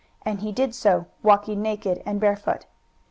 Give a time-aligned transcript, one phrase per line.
[0.23, 2.65] And he did so, walking naked and barefoot.